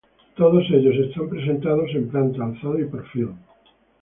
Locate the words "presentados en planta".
1.29-2.43